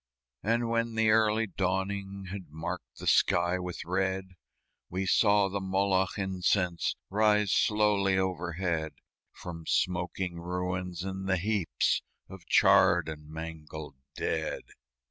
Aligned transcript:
And 0.41 0.67
when 0.67 0.95
the 0.95 1.11
early 1.11 1.45
dawning 1.45 2.29
Had 2.31 2.49
marked 2.49 2.97
the 2.97 3.05
sky 3.05 3.59
with 3.59 3.85
red, 3.85 4.29
We 4.89 5.05
saw 5.05 5.47
the 5.47 5.61
Moloch 5.61 6.17
incense 6.17 6.95
Rise 7.11 7.51
slowly 7.51 8.17
overhead 8.17 8.93
From 9.31 9.67
smoking 9.67 10.39
ruins 10.39 11.03
and 11.03 11.27
the 11.29 11.37
heaps 11.37 12.01
Of 12.27 12.47
charred 12.47 13.07
and 13.09 13.29
mangled 13.29 13.97
dead. 14.15 14.63